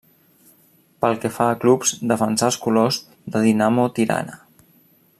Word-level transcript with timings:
Pel 1.03 1.17
que 1.25 1.31
fa 1.35 1.49
a 1.49 1.59
clubs, 1.65 1.93
defensà 2.13 2.49
els 2.51 2.59
colors 2.65 2.99
de 3.35 3.45
Dinamo 3.49 3.89
Tirana. 3.99 4.43